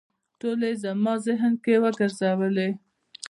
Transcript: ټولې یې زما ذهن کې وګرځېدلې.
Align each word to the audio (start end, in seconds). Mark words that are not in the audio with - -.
ټولې 0.39 0.69
یې 0.73 0.79
زما 0.83 1.13
ذهن 1.25 1.53
کې 1.63 1.75
وګرځېدلې. 1.83 2.69